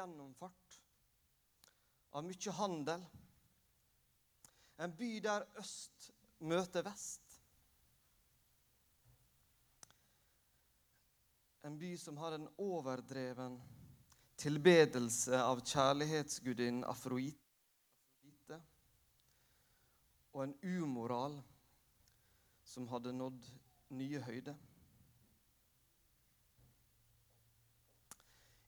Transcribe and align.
gjennomfart, 0.00 0.78
av 2.16 2.24
mye 2.26 2.54
handel. 2.58 3.04
En 4.80 4.94
by 4.96 5.10
der 5.22 5.44
øst 5.60 6.10
møter 6.40 6.82
vest. 6.86 7.36
En 11.62 11.76
by 11.78 11.92
som 12.00 12.16
har 12.16 12.32
en 12.32 12.48
overdreven 12.58 13.58
tilbedelse 14.40 15.36
av 15.36 15.60
kjærlighetsgudinnen 15.60 16.86
Afrodite, 16.88 18.56
og 20.32 20.46
en 20.46 20.56
umoral 20.64 21.36
som 22.64 22.88
hadde 22.88 23.12
nådd 23.12 23.44
nye 23.92 24.22
høyder. 24.24 24.56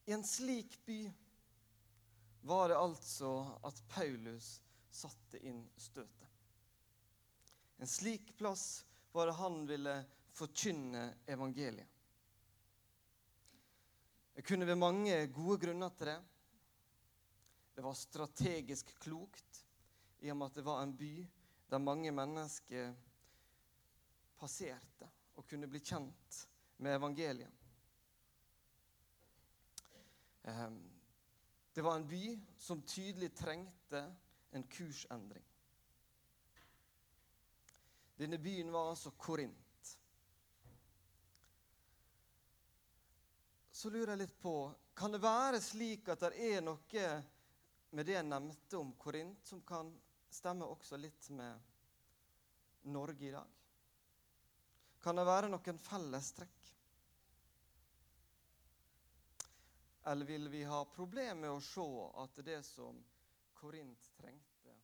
I 0.07 0.13
en 0.13 0.25
slik 0.27 0.77
by 0.85 1.07
var 2.43 2.69
det 2.69 2.79
altså 2.79 3.33
at 3.63 3.83
Paulus 3.89 4.57
satte 4.91 5.39
inn 5.47 5.63
støtet. 5.77 6.29
En 7.79 7.91
slik 7.91 8.35
plass 8.39 8.85
var 9.13 9.27
det 9.27 9.39
han 9.39 9.63
ville 9.67 9.95
forkynne 10.33 11.07
evangeliet. 11.27 11.89
Det 14.35 14.43
kunne 14.49 14.67
være 14.67 14.81
mange 14.81 15.17
gode 15.35 15.59
grunner 15.67 15.93
til 15.97 16.09
det. 16.09 16.19
Det 17.75 17.85
var 17.85 17.97
strategisk 17.97 18.95
klokt 19.01 19.65
i 20.23 20.31
og 20.33 20.39
med 20.39 20.51
at 20.51 20.61
det 20.61 20.65
var 20.67 20.83
en 20.83 20.95
by 20.97 21.15
der 21.73 21.83
mange 21.83 22.13
mennesker 22.13 22.93
passerte 24.39 25.09
og 25.37 25.47
kunne 25.49 25.69
bli 25.71 25.81
kjent 25.81 26.41
med 26.83 26.97
evangeliet. 26.97 27.53
Ehm, 30.43 30.92
det 31.73 31.83
var 31.83 31.97
en 31.97 32.09
by 32.09 32.39
som 32.59 32.83
tydelig 32.83 33.33
trengte 33.35 34.05
en 34.53 34.65
kursendring. 34.69 35.45
Denne 38.21 38.39
byen 38.39 38.73
var 38.73 38.91
altså 38.93 39.11
Korint. 39.17 39.63
så 43.83 43.91
lurer 43.91 44.13
jeg 44.13 44.21
litt 44.21 44.35
på 44.39 44.55
Kan 44.95 45.11
det 45.15 45.19
være 45.25 45.59
slik 45.63 46.07
at 46.13 46.21
det 46.23 46.37
er 46.53 46.61
noe 46.63 47.07
med 47.97 48.07
det 48.07 48.15
jeg 48.15 48.29
nevnte 48.29 48.79
om 48.79 48.93
Korint, 49.01 49.41
som 49.49 49.63
kan 49.67 49.91
stemme 50.31 50.69
også 50.71 51.01
litt 51.01 51.27
med 51.35 52.87
Norge 52.95 53.27
i 53.27 53.33
dag? 53.35 53.49
Kan 55.03 55.19
det 55.19 55.25
være 55.27 55.51
noen 55.51 55.81
fellestrekk? 55.83 56.62
Eller 60.05 60.27
vil 60.27 60.49
vi 60.49 60.65
ha 60.65 60.85
problemer 60.85 61.35
med 61.35 61.51
å 61.51 61.61
se 61.63 61.89
at 62.25 62.41
det 62.45 62.63
som 62.67 62.99
Korint 63.55 64.09
trengte, 64.19 64.75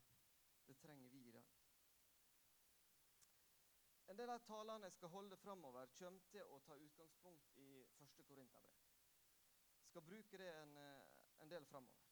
det 0.66 0.76
trenger 0.78 1.08
vi 1.10 1.24
i 1.26 1.32
dag? 1.34 1.54
En 4.08 4.16
del 4.16 4.30
av 4.30 4.44
talene 4.46 4.86
jeg 4.86 4.94
skal 5.00 5.12
holde 5.16 5.36
framover, 5.42 5.90
kommer 5.98 6.30
til 6.30 6.46
å 6.46 6.60
ta 6.66 6.78
utgangspunkt 6.78 7.58
i 7.58 7.72
første 7.98 8.24
Korinterbrev 8.30 8.78
skal 9.88 10.02
bruke 10.02 10.38
det 10.38 10.48
en, 10.62 10.76
eh, 10.76 11.42
en 11.42 11.48
del 11.50 11.64
framover. 11.66 12.02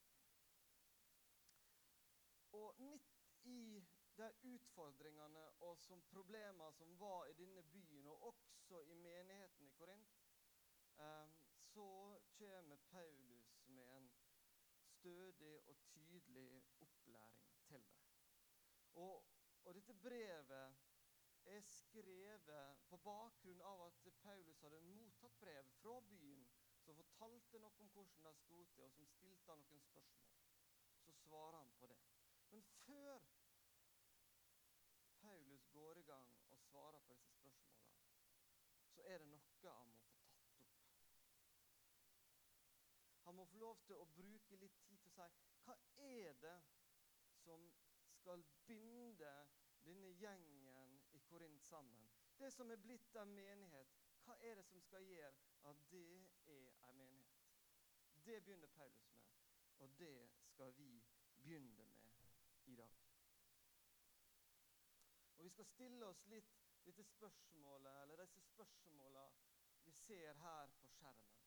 Og 2.52 2.80
midt 2.80 3.12
i 3.42 3.84
de 4.16 4.30
utfordringene 4.42 5.42
og 5.60 5.78
som 5.78 6.02
problemer 6.02 6.70
som 6.70 6.98
var 6.98 7.26
i 7.26 7.32
denne 7.32 7.62
byen, 7.62 8.06
og 8.06 8.22
også 8.32 8.80
i 8.80 8.94
menigheten 8.94 9.66
i 9.66 9.70
Korint, 9.70 10.16
eh, 10.98 11.28
så 11.74 12.20
kommer 12.38 12.76
Paulus 12.76 13.62
med 13.66 13.96
en 13.96 14.10
stødig 14.76 15.60
og 15.68 15.76
tydelig 15.76 16.64
opplæring 16.80 17.58
til 17.62 17.80
dem. 17.80 17.96
Og, 18.94 19.24
og 19.64 19.74
dette 19.74 19.94
brevet 19.94 20.76
er 21.46 21.60
skrevet 21.60 22.76
på 22.88 22.96
bakgrunn 22.96 23.60
av 23.60 23.86
at 23.86 24.06
Paulus 24.22 24.60
hadde 24.60 24.80
mottatt 24.80 25.40
brev 25.40 25.68
fra 25.80 26.00
byen 26.00 26.46
som 26.86 26.96
fortalte 26.96 27.58
noe 27.58 27.82
om 27.82 27.88
hvordan 27.94 28.22
det 28.26 28.34
sto 28.38 28.58
til, 28.74 28.84
og 28.84 28.92
som 28.94 29.06
stilte 29.10 29.50
han 29.50 29.62
noen 29.62 29.82
spørsmål. 29.82 30.36
Så 31.02 31.12
svarer 31.22 31.58
han 31.58 31.72
på 31.78 31.86
det. 31.90 31.98
Men 32.50 32.62
før 32.62 33.24
Paulus 35.20 35.66
går 35.72 35.98
i 35.98 36.02
gang 36.02 36.30
og 36.50 36.58
svarer 36.58 37.00
på 37.08 37.14
disse 37.14 37.34
spørsmålene, 37.34 37.98
så 38.94 39.02
er 39.02 39.18
det 39.18 39.26
noe 39.32 39.72
han 39.78 39.90
må 39.90 39.98
få 40.06 40.14
tatt 40.30 40.60
opp. 40.62 40.76
Han 43.25 43.25
må 43.36 43.44
få 43.44 43.58
lov 43.60 43.78
til 43.86 44.00
å 44.00 44.08
bruke 44.16 44.56
litt 44.60 44.78
tid 44.86 44.98
til 45.02 45.12
å 45.12 45.28
si 45.28 45.46
hva 45.66 45.76
er 46.06 46.36
det 46.42 46.56
som 47.42 47.62
skal 48.16 48.44
binde 48.68 49.32
denne 49.84 50.12
gjengen 50.20 50.98
i 51.12 51.20
Korint 51.28 51.64
sammen? 51.64 52.08
Det 52.38 52.50
som 52.52 52.70
er 52.70 52.80
blitt 52.82 53.16
en 53.16 53.34
menighet, 53.34 53.96
hva 54.24 54.36
er 54.42 54.58
det 54.58 54.66
som 54.68 54.82
skal 54.84 55.04
gjøre 55.08 55.32
at 55.70 55.82
det 55.90 56.04
er 56.52 56.70
en 56.90 56.98
menighet? 56.98 57.50
Det 58.26 58.40
begynner 58.44 58.72
Paulus 58.74 59.10
med, 59.14 59.26
og 59.78 59.98
det 59.98 60.28
skal 60.50 60.72
vi 60.76 60.90
begynne 61.36 61.84
med 61.84 62.72
i 62.72 62.76
dag. 62.76 63.02
Og 65.36 65.44
Vi 65.44 65.50
skal 65.50 65.64
stille 65.64 66.06
oss 66.06 66.26
litt 66.26 66.54
dette 66.86 67.04
spørsmålet, 67.04 68.02
eller 68.02 68.22
disse 68.22 68.40
spørsmålene 68.40 69.26
vi 69.84 69.92
ser 69.92 70.32
her 70.42 70.70
på 70.80 70.88
skjermen. 70.98 71.45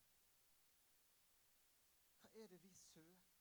Er 2.39 2.47
det 2.47 2.63
vi 2.63 2.75
søker? 2.75 3.39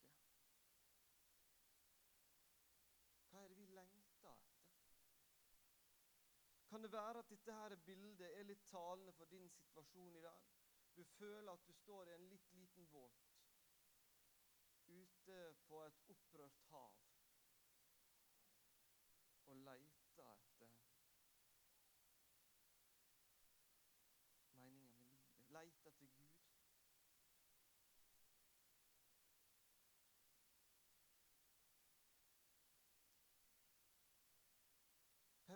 Hva 3.31 3.43
er 3.45 3.49
det 3.49 3.59
vi 3.59 3.67
lengter 3.67 4.31
etter? 4.33 4.57
Kan 6.71 6.83
det 6.83 6.93
være 6.93 7.19
at 7.19 7.31
dette 7.31 7.55
her 7.59 7.77
bildet 7.87 8.33
er 8.39 8.49
litt 8.49 8.65
talende 8.67 9.13
for 9.13 9.31
din 9.31 9.47
situasjon 9.55 10.17
i 10.19 10.23
dag? 10.25 10.49
Du 10.97 11.05
føler 11.05 11.53
at 11.53 11.67
du 11.67 11.73
står 11.73 12.09
i 12.09 12.17
en 12.17 12.27
litt 12.33 12.51
liten 12.53 12.89
båt 12.97 13.29
ute 14.89 15.39
på 15.69 15.85
et 15.85 16.03
opprørt 16.17 16.59
hav 16.73 16.99
og 19.45 19.57
leiter 19.69 20.35
etter 20.35 20.75
meninga 24.59 24.91
med 24.91 25.07
livet. 25.07 25.47
Leiter 25.55 25.95
etter 25.95 26.07
Gud. 26.19 26.39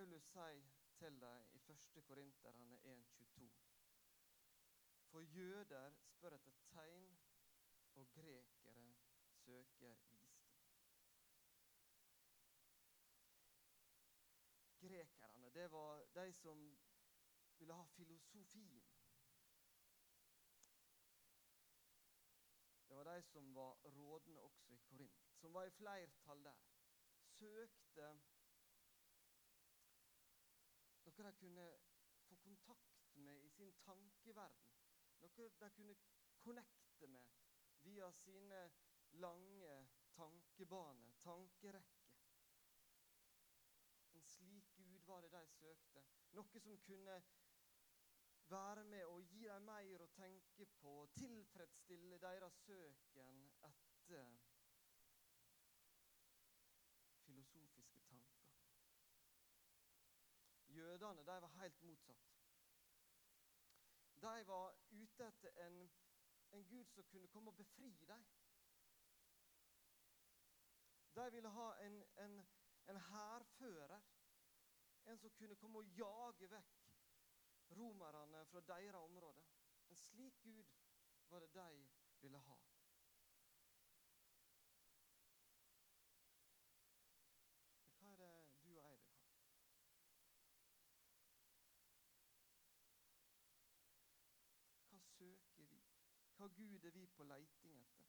Paulus 0.02 0.24
sier 0.26 0.70
til 0.98 1.16
deg 1.22 1.50
i 1.54 1.58
1. 1.72 1.82
Korinterne 2.06 2.78
1,22. 2.92 3.44
For 5.10 5.20
jøder 5.20 5.94
spør 6.00 6.34
etter 6.34 6.56
tegn, 6.72 7.20
og 8.00 8.08
grekere 8.16 8.82
søker 9.44 9.94
visdom. 10.08 10.58
Grekerne, 14.80 15.54
det 15.60 15.70
var 15.76 16.02
de 16.18 16.26
som 16.32 16.66
ville 17.58 17.78
ha 17.78 17.86
filosofien. 17.94 18.82
Det 22.88 22.96
var 22.96 23.14
de 23.14 23.22
som 23.22 23.54
var 23.54 23.72
rådende 23.84 24.40
også 24.40 24.72
i 24.72 24.76
Korint, 24.76 25.24
som 25.38 25.54
var 25.54 25.64
i 25.64 25.70
flertall 25.70 26.44
der. 26.44 26.62
Søkte 27.38 28.20
de 31.22 31.32
kunne 31.38 31.66
få 32.28 32.36
kontakt 32.36 33.16
med 33.16 33.44
i 33.44 33.50
sin 33.50 33.72
tankeverden. 33.72 34.72
Noe 35.22 35.48
de 35.60 35.70
kunne 35.70 35.96
connecte 36.42 37.06
med 37.06 37.26
via 37.82 38.12
sine 38.12 38.70
lange 39.10 39.88
tankebaner, 40.16 41.12
tankerekker. 41.22 42.18
En 44.12 44.22
slik 44.22 44.74
Gud 44.76 45.00
var 45.06 45.20
det 45.20 45.32
de 45.32 45.46
søkte. 45.48 46.04
Noe 46.32 46.60
som 46.60 46.78
kunne 46.78 47.22
være 48.52 48.84
med 48.84 49.04
og 49.04 49.22
gi 49.22 49.44
dem 49.48 49.68
mer 49.68 50.04
å 50.04 50.10
tenke 50.16 50.66
på, 50.80 50.94
tilfredsstille 51.16 52.18
deres 52.20 52.58
søken 52.66 53.46
etter 53.68 54.34
Jødene 60.82 61.20
de 61.20 61.42
var 61.42 61.48
helt 61.60 61.82
motsatt. 61.82 62.30
De 64.22 64.46
var 64.46 64.74
ute 64.90 65.26
etter 65.26 65.66
en, 65.66 65.90
en 66.50 66.64
Gud 66.68 66.84
som 66.84 67.04
kunne 67.04 67.28
komme 67.28 67.50
og 67.50 67.56
befri 67.56 67.90
dem. 68.08 68.24
De 71.14 71.30
ville 71.32 71.48
ha 71.48 71.68
en, 71.86 72.02
en, 72.24 72.40
en 72.88 72.96
hærfører, 72.96 74.00
en 75.06 75.18
som 75.18 75.30
kunne 75.30 75.56
komme 75.56 75.78
og 75.78 75.86
jage 75.86 76.50
vekk 76.50 76.82
romerne 77.76 78.44
fra 78.46 78.60
deres 78.60 78.94
område. 78.94 79.46
En 79.88 79.96
slik 79.96 80.42
Gud 80.42 80.64
var 81.28 81.40
det 81.40 81.54
de 81.54 81.88
ville 82.20 82.38
ha. 82.38 82.62
Hva 96.41 96.41
Gud 96.56 96.84
er 96.84 96.90
vi 96.90 97.06
på 97.06 97.24
leiting 97.24 97.78
etter? 97.80 98.08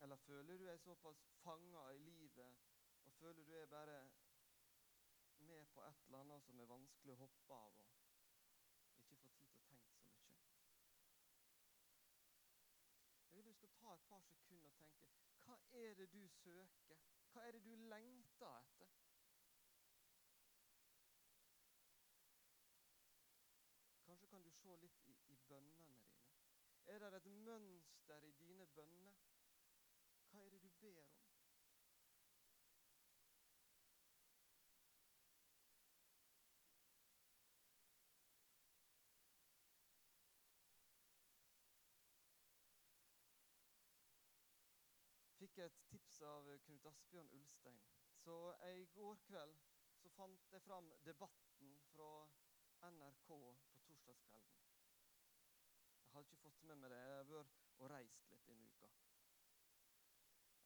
Eller 0.00 0.16
føler 0.16 0.56
du 0.56 0.64
deg 0.66 0.80
såpass 0.80 1.24
fanga 1.42 1.82
i 1.90 1.98
livet, 1.98 2.56
og 3.04 3.12
føler 3.12 3.44
du 3.44 3.52
er 3.52 3.66
bare 3.66 4.10
med 5.38 5.66
på 5.74 5.82
et 5.82 6.04
eller 6.06 6.18
annet 6.18 6.44
som 6.46 6.60
er 6.60 6.70
vanskelig 6.70 7.14
å 7.14 7.20
hoppe 7.24 7.54
av, 7.54 7.80
og 8.92 9.02
ikke 9.02 9.18
får 9.22 9.32
tid 9.34 9.50
til 9.50 9.58
å 9.58 9.66
tenke 9.68 9.90
så 9.98 10.14
mye? 10.14 10.46
Jeg 13.26 13.36
vil 13.36 13.50
du 13.50 13.52
skal 13.58 13.74
ta 13.80 13.94
et 13.94 14.08
par 14.08 14.24
sekunder 14.30 14.70
og 14.70 14.78
tenke 14.80 15.12
hva 15.48 15.58
er 15.82 15.94
det 15.94 16.10
du 16.12 16.22
søker? 16.28 17.04
Hva 17.32 17.44
er 17.46 17.52
det 17.56 17.64
du 17.64 17.74
lengter 17.92 18.58
etter? 18.62 19.07
Se 24.68 24.74
litt 24.76 25.04
i, 25.08 25.12
i 25.32 25.36
bønnene 25.48 25.84
dine. 25.88 26.02
Er 26.92 26.98
det 27.00 27.22
et 27.22 27.28
mønster 27.46 28.24
i 28.28 28.34
dine 28.36 28.66
bønner? 28.76 29.14
Hva 30.28 30.42
er 30.44 30.52
det 30.52 30.60
du 30.60 30.68
ber 30.82 30.98
om? 31.00 31.14
fikk 45.38 45.58
et 45.64 45.80
tips 45.88 46.20
av 46.28 46.48
Knut 46.66 46.86
Asbjørn 46.90 47.32
Ulstein. 47.38 47.80
Så 48.20 48.36
I 48.68 48.84
går 48.98 49.16
kveld 49.30 49.56
så 50.02 50.12
fant 50.18 50.52
jeg 50.52 50.62
fram 50.66 50.92
debatten 51.08 51.74
fra 51.94 52.12
NRK 52.92 53.28
på 53.72 53.84
torsdagskvelden. 53.86 54.57
Jeg 56.18 56.24
har 56.24 56.30
ikke 56.34 56.50
fått 56.50 56.62
med 56.66 56.80
meg 56.82 56.90
det. 56.90 56.96
Jeg 56.98 57.14
har 57.14 57.26
vært 57.30 57.58
og 57.78 57.90
reist 57.92 58.30
litt 58.32 58.46
denne 58.48 58.64
uka. 58.66 58.88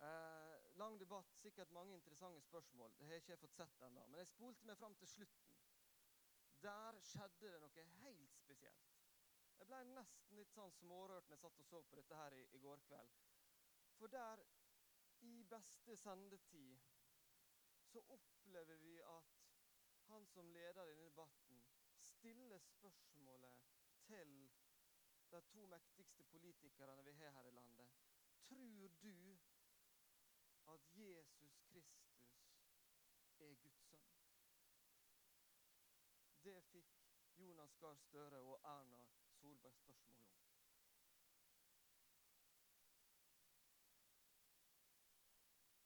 Eh, 0.06 0.68
lang 0.80 0.94
debatt, 1.00 1.34
sikkert 1.36 1.74
mange 1.76 1.92
interessante 1.98 2.40
spørsmål. 2.40 2.94
Det 2.96 3.04
har 3.04 3.12
jeg 3.12 3.22
ikke 3.26 3.36
fått 3.42 3.58
sett 3.58 3.82
ennå. 3.84 4.06
Men 4.06 4.22
jeg 4.22 4.30
spolte 4.30 4.70
meg 4.70 4.78
fram 4.80 4.96
til 5.02 5.10
slutten. 5.12 5.58
Der 6.64 7.00
skjedde 7.04 7.50
det 7.52 7.58
noe 7.60 7.84
helt 7.98 8.38
spesielt. 8.38 8.96
Jeg 9.58 9.68
ble 9.68 9.82
nesten 9.90 10.40
litt 10.40 10.56
sånn 10.56 10.72
smårørt 10.78 11.28
når 11.28 11.36
jeg 11.36 11.44
satt 11.44 11.60
og 11.66 11.68
så 11.68 11.82
på 11.90 12.00
dette 12.00 12.22
her 12.22 12.38
i, 12.38 12.40
i 12.56 12.62
går 12.64 12.80
kveld. 12.88 13.20
For 13.98 14.16
der, 14.16 14.46
i 15.28 15.34
beste 15.52 15.98
sendetid, 16.00 16.80
så 17.92 18.00
opplever 18.16 18.80
vi 18.80 18.96
at 19.04 19.36
han 20.08 20.24
som 20.32 20.48
leder 20.56 20.88
denne 20.94 21.12
debatten, 21.12 21.60
stiller 22.08 22.64
spørsmålet 22.72 23.60
til 24.08 24.36
de 25.32 25.40
to 25.52 25.66
mektigste 25.66 26.24
politikerne 26.24 27.04
vi 27.04 27.12
har 27.20 27.30
her 27.30 27.46
i 27.50 27.50
landet. 27.50 27.88
Tror 28.48 28.66
du 28.68 28.88
at 30.72 30.96
Jesus 30.96 31.60
Kristus 31.70 32.22
er 33.38 33.54
Guds 33.54 33.82
sønn. 33.90 34.06
Det 36.44 36.62
fikk 36.64 36.92
Jonas 37.36 37.76
Gahr 37.76 37.94
Støre 37.94 38.38
og 38.38 38.60
Erna 38.64 39.02
Solberg 39.40 39.76
spørsmål 39.76 40.18
om. 40.18 40.28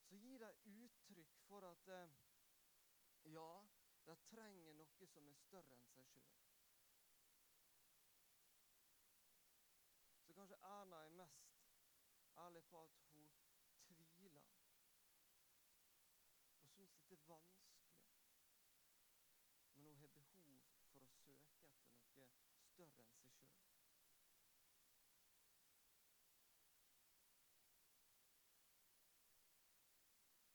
Så 0.09 0.17
gir 0.17 0.39
de 0.39 0.51
uttrykk 0.85 1.39
for 1.49 1.61
at 1.71 1.89
eh, 1.89 2.17
ja, 3.25 3.51
de 4.07 4.17
trenger 4.31 4.73
noe 4.81 5.09
som 5.13 5.29
er 5.29 5.39
større 5.41 5.79
enn 5.79 5.89
seg 5.95 6.07
sjøl. 6.13 6.33
Så 10.27 10.37
kanskje 10.39 10.56
Erna 10.67 10.97
er 11.05 11.13
mest 11.21 11.45
ærlig 12.45 12.63
på 12.71 12.79
at 12.85 12.95
hun 13.13 13.27
syns 13.87 14.11
dette 14.19 14.27
er 14.27 14.31
vanskelig. 17.29 17.85
Men 19.75 19.85
hun 19.85 19.97
har 20.01 20.09
behov 20.33 20.59
for 20.91 21.01
å 21.07 21.09
søke 21.23 21.63
etter 21.69 21.71
noe 22.17 22.29
større 22.73 23.03
enn 23.07 23.15
seg 23.21 23.31
sjøl. 23.31 23.55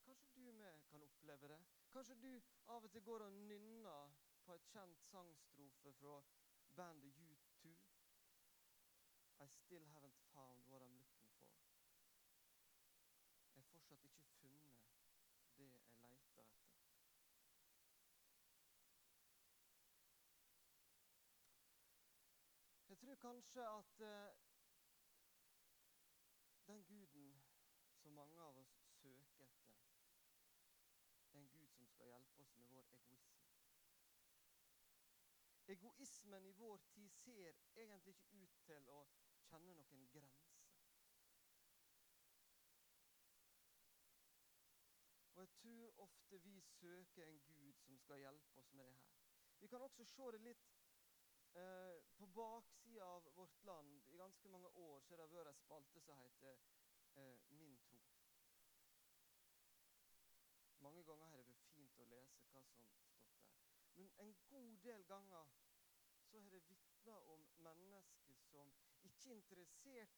Kanskje 0.04 0.28
du 0.36 0.44
med 0.52 0.74
kan 0.90 1.02
oppleve 1.08 1.46
det. 1.54 1.60
Kanskje 1.92 2.14
du 2.14 2.40
av 2.66 2.84
og 2.84 2.90
til 2.92 3.02
går 3.08 3.20
og 3.26 3.32
nynner 3.32 4.12
på 4.44 4.50
et 4.54 4.66
kjent 4.74 4.98
sangstrofe 5.08 5.90
fra 6.00 6.16
bandet 6.76 7.16
U2. 7.16 7.31
I 9.42 9.48
still 9.48 9.82
haven't 9.92 10.14
found 10.34 10.62
what 10.70 10.82
I'm 10.82 10.94
looking 11.02 11.26
for. 11.38 11.48
Jeg 13.54 13.62
har 13.62 13.62
fortsatt 13.62 14.04
ikke 14.04 14.22
funnet 14.22 14.78
det 15.56 15.66
jeg 15.66 16.04
leter 16.10 16.42
etter. 16.42 16.46
Jeg 22.88 22.98
tror 22.98 23.14
kanskje 23.14 23.66
at 23.66 24.00
uh, 24.00 24.36
den 26.66 26.84
guden 26.84 27.42
som 27.98 28.12
mange 28.12 28.40
av 28.42 28.62
oss 28.62 28.76
søker 29.00 29.48
etter, 29.48 29.82
er 31.32 31.38
en 31.38 31.50
gud 31.50 31.68
som 31.68 31.86
skal 31.86 32.06
hjelpe 32.06 32.46
oss 32.46 32.54
med 32.56 32.70
vår 32.76 32.94
egoisme. 32.94 33.42
Egoismen 35.66 36.46
i 36.46 36.52
vår 36.52 36.76
tid 36.76 37.10
ser 37.10 37.52
egentlig 37.74 38.14
ikke 38.14 38.36
ut 38.36 38.56
til 38.66 38.88
å 38.88 39.02
kjenne 39.52 39.72
noen 39.76 40.06
grenser. 40.08 40.60
Og 45.34 45.40
jeg 45.42 45.50
tror 45.58 45.98
ofte 46.06 46.38
vi 46.44 46.60
søker 46.60 47.26
en 47.26 47.40
Gud 47.48 47.72
som 47.84 47.98
skal 47.98 48.22
hjelpe 48.22 48.60
oss 48.60 48.72
med 48.72 48.84
det 48.84 48.94
her. 48.94 49.18
Vi 49.60 49.68
kan 49.68 49.84
også 49.84 50.04
se 50.04 50.28
det 50.34 50.40
litt 50.40 50.70
eh, 51.60 51.98
på 52.16 52.26
baksida 52.38 53.04
av 53.04 53.28
vårt 53.36 53.64
land. 53.68 54.08
I 54.08 54.16
ganske 54.16 54.48
mange 54.48 54.68
år 54.68 55.00
så 55.00 55.16
har 55.16 55.22
det 55.22 55.36
vært 55.36 55.52
en 55.52 55.60
spalte 55.60 56.00
som 56.00 56.22
heter 56.22 56.64
eh, 57.20 57.36
Min 57.58 57.76
tro. 57.84 58.00
Mange 60.82 61.04
ganger 61.04 61.26
har 61.26 61.42
det 61.42 61.50
vært 61.50 61.68
fint 61.74 62.00
å 62.00 62.08
lese 62.14 62.48
hva 62.54 62.64
som 62.72 62.88
stått 62.88 63.20
der. 63.20 63.28
Men 64.00 64.10
en 64.24 64.34
god 64.48 64.80
del 64.88 65.04
ganger 65.04 65.52
så 66.30 66.40
har 66.40 66.50
det 66.50 66.64
vitna 66.70 67.20
om 67.36 67.46
mennesker 67.58 68.11
ikke 69.22 69.30
er 69.30 69.36
interessert 69.36 70.14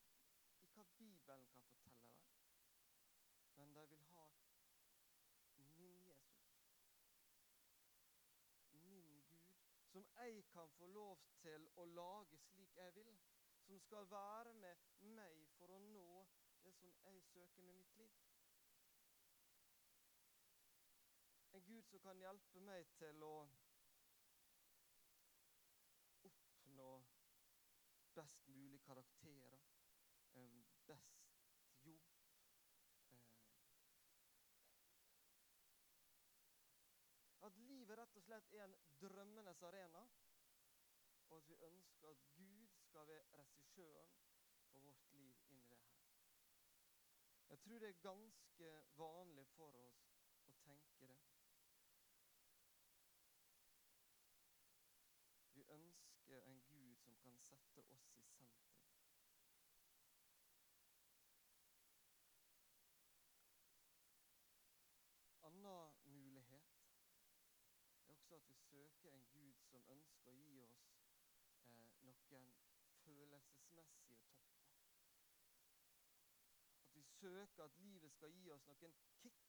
i 0.64 0.66
hva 0.73 0.82
Bibelen 0.99 1.49
kan 1.52 1.64
fortelle 1.70 2.23
dem, 2.28 2.44
men 3.56 3.75
de 3.75 3.82
vil 3.88 4.04
ha 4.12 4.23
min 5.56 5.99
Jesus. 6.06 6.54
Min 8.70 9.11
Gud, 9.28 9.42
som 9.92 10.06
jeg 10.16 10.44
kan 10.52 10.70
få 10.78 10.87
lov 10.87 11.20
til 11.42 11.68
å 11.76 11.84
lage 11.84 12.38
slik 12.46 12.76
jeg 12.76 12.94
vil, 12.94 13.18
som 13.66 13.80
skal 13.80 14.08
være 14.11 14.54
med 14.62 14.87
meg 15.18 15.44
for 15.58 15.75
å 15.76 15.82
nå 15.84 16.25
det 16.62 16.73
som 16.78 16.94
jeg 17.04 17.20
søker 17.28 17.62
med 17.62 17.76
mitt 17.82 17.96
liv. 18.00 18.14
En 21.52 21.64
Gud 21.64 21.82
som 21.90 22.00
kan 22.00 22.25
hjelpe 22.25 22.61
meg 22.61 22.88
til 22.96 23.20
å 23.28 23.34
oppnå 26.30 26.88
best 28.14 28.49
mulig 28.49 28.80
karakterer, 28.87 29.59
best 30.87 31.25
jobb 31.85 32.14
At 37.44 37.56
livet 37.61 37.99
rett 37.99 38.16
og 38.16 38.25
slett 38.25 38.54
er 38.56 38.62
en 38.64 38.75
drømmenes 39.00 39.59
arena, 39.68 40.00
og 41.28 41.37
at 41.42 41.49
vi 41.49 41.59
ønsker 41.66 42.09
at 42.11 42.23
Gud 42.37 42.71
skal 42.87 43.09
være 43.09 43.37
regissøren 43.40 44.14
for 44.71 44.80
vårt 44.80 45.11
liv 45.12 45.42
inni 45.50 45.66
det 45.68 45.76
her. 45.76 46.00
Jeg 47.49 47.61
tror 47.61 47.78
det 47.78 47.88
er 47.88 48.00
ganske 48.06 48.71
vanlig 48.97 49.47
for 49.56 49.76
oss 49.83 50.06
å 50.49 50.56
tenke 50.64 51.11
det. 51.12 51.21
Vi 55.52 55.68
ønsker 55.76 56.49
en 56.49 56.64
Gud 56.73 56.97
som 57.04 57.21
kan 57.26 57.38
sette 57.44 57.85
oss 57.85 57.92
i 57.92 58.25
sentrum. 58.33 58.75
også 68.14 68.33
at 68.44 68.48
vi 68.48 68.54
søker 68.54 69.12
en 69.12 69.26
Gud 69.32 69.60
som 69.70 69.84
ønsker 69.88 70.28
å 70.28 70.34
gi 70.36 70.58
oss 70.64 70.80
eh, 71.66 71.88
noen 72.08 72.50
følelsesmessige 73.04 74.18
topper. 74.26 74.52
At 76.84 76.94
vi 76.94 77.02
søker 77.02 77.64
at 77.64 77.78
livet 77.78 78.12
skal 78.12 78.36
gi 78.36 78.50
oss 78.50 78.66
noen 78.68 78.96
kick. 79.22 79.40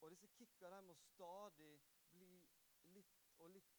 Og 0.00 0.10
disse 0.10 0.28
kicka 0.38 0.80
må 0.80 0.94
stadig 0.94 1.72
bli 2.12 2.32
litt 2.94 3.30
og 3.38 3.50
litt 3.50 3.78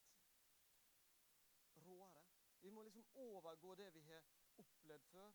råere. 1.87 2.25
Vi 2.61 2.69
må 2.69 2.83
liksom 2.83 3.05
overgå 3.15 3.75
det 3.75 3.93
vi 3.93 4.01
har 4.09 4.23
opplevd 4.57 5.11
før. 5.11 5.31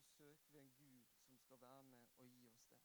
Så 0.00 0.08
søker 0.08 0.48
vi 0.52 0.58
en 0.58 0.72
Gud 0.78 1.04
som 1.26 1.38
skal 1.38 1.60
være 1.60 1.82
med 1.82 2.06
og 2.18 2.26
gi 2.26 2.48
oss 2.48 2.64
det. 2.70 2.80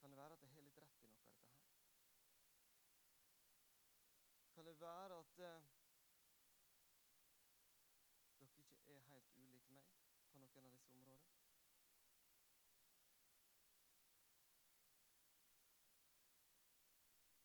Kan 0.00 0.10
det 0.10 0.18
være 0.18 0.32
at 0.32 0.42
jeg 0.42 0.50
har 0.50 0.62
litt 0.62 0.78
rett 0.78 1.02
i 1.02 1.08
noe 1.08 1.18
av 1.18 1.34
dette 1.34 1.50
her? 1.54 1.74
Kan 4.54 4.66
det 4.66 4.80
være 4.80 5.18
at 5.18 5.42
eh, 5.48 5.66
dere 8.40 8.64
ikke 8.76 8.94
er 8.94 9.04
helt 9.10 9.34
ulike 9.36 9.72
meg 9.72 9.90
på 10.32 10.38
noen 10.60 10.74
av 10.74 10.78
disse 10.78 10.94
områdene? 10.96 11.34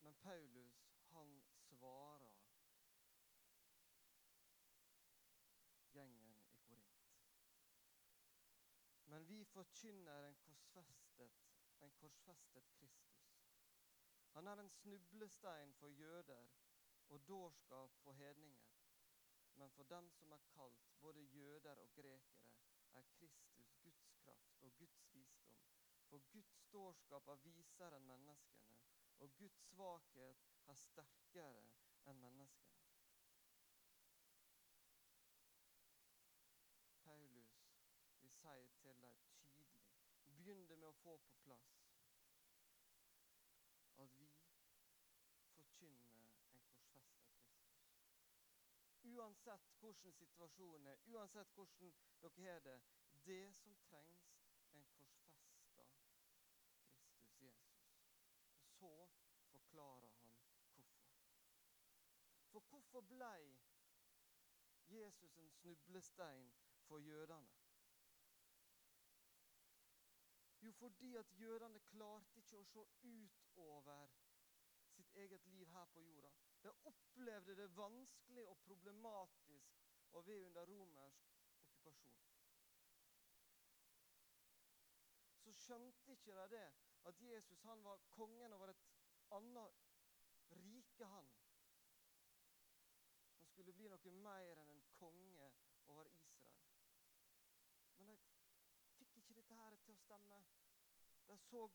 Men 0.04 0.16
Paulus, 0.24 0.80
han 1.12 1.36
svarer 1.68 2.34
gjengen 5.94 6.36
i 6.52 6.58
Korint. 6.68 7.14
Men 9.06 9.28
vi 9.28 9.46
forkynner 9.46 10.28
en 10.28 10.38
korsfestet, 10.44 11.42
en 11.80 11.92
korsfestet 11.92 12.72
Kristus. 12.80 13.24
Han 14.34 14.48
er 14.48 14.60
en 14.60 14.70
snublestein 14.70 15.74
for 15.74 15.88
jøder 15.88 16.48
og 17.10 17.28
dårskap 17.28 17.98
for 18.04 18.12
hedninger. 18.12 18.72
Men 19.56 19.72
for 19.72 19.84
dem 19.84 20.10
som 20.10 20.32
er 20.32 20.38
kalt, 20.56 20.94
både 21.02 21.22
jøder 21.22 21.76
og 21.76 21.94
grekere, 21.94 22.44
er 22.94 23.04
Kristus 23.18 23.74
Guds 23.84 24.08
kraft 24.24 24.62
og 24.62 24.76
Guds 24.78 25.14
visdom. 25.14 25.62
For 26.10 26.20
Guds 26.32 26.64
dårskap 26.74 27.28
er 27.28 27.40
visere 27.46 27.98
enn 27.98 28.08
menneskene, 28.08 28.76
og 29.20 29.36
Guds 29.40 29.60
svakhet 29.70 30.44
er 30.68 30.78
sterkere 30.82 31.64
enn 32.12 32.22
menneskene. 32.26 32.84
Paulus 37.04 37.58
vil 38.20 38.36
si 38.42 38.68
til 38.82 39.02
dem 39.02 39.26
tydelig, 39.40 39.72
begynne 40.26 40.76
med 40.76 40.90
å 40.92 41.00
få 41.02 41.18
på 41.28 41.40
plass 41.48 41.74
at 44.04 44.20
vi 44.20 44.30
forkynner 45.56 46.16
en 46.20 46.32
korsfesta 46.50 47.02
Kristus. 47.10 47.64
Uansett 49.14 49.70
hvordan 49.80 50.14
situasjonen 50.18 50.88
er, 50.88 51.02
uansett 51.14 51.50
hvordan 51.56 51.94
dere 52.22 52.54
har 52.54 52.60
det, 52.60 52.78
det 53.26 53.56
som 53.56 53.76
trengs, 53.88 54.30
en 54.74 54.86
korsfesta 54.98 55.86
Kristus 57.18 57.42
Jesus. 57.42 57.90
Og 58.80 59.10
så 59.18 59.44
forklarer 59.52 60.10
han 60.20 60.40
hvorfor. 60.76 60.88
For 62.52 62.60
hvorfor 62.60 63.02
ble 63.02 63.36
Jesus 64.88 65.38
en 65.38 65.50
snublestein 65.50 66.54
for 66.88 67.00
jødene? 67.00 67.48
Jo, 70.62 70.72
fordi 70.72 71.16
at 71.16 71.40
jødene 71.40 71.80
klarte 71.80 72.40
ikke 72.40 72.58
å 72.58 72.66
se 72.66 72.84
utover 73.04 74.12
eget 75.16 75.46
liv 75.46 75.68
her 75.68 75.86
på 75.86 76.02
jorda. 76.02 76.32
De 76.64 76.72
opplevde 76.90 77.56
det 77.56 77.68
vanskelig 77.78 78.48
og 78.50 78.58
problematisk 78.66 79.80
å 80.12 80.22
være 80.22 80.46
under 80.48 80.70
romersk 80.70 81.34
okkupasjon. 81.92 82.42
Så 85.44 85.54
skjønte 85.58 86.16
ikke 86.16 86.36
de 86.38 86.48
det, 86.56 86.68
at 87.10 87.22
Jesus 87.22 87.64
han 87.68 87.84
var 87.84 88.04
kongen 88.10 88.54
over 88.56 88.72
et 88.72 88.84
annet 89.36 89.82
rike, 90.50 91.06
han. 91.06 91.32
Han 93.38 93.48
skulle 93.48 93.74
bli 93.76 93.90
noe 93.92 94.14
mer 94.24 94.62
enn 94.62 94.72
en 94.72 94.86
konge 94.96 95.50
over 95.92 96.08
Israel. 96.16 96.62
Men 97.98 98.12
de 98.14 98.20
fikk 99.00 99.18
ikke 99.20 99.38
dette 99.42 99.58
her 99.60 99.76
til 99.84 99.98
å 99.98 100.04
stemme. 100.06 100.44
De 101.28 101.38
så 101.50 101.68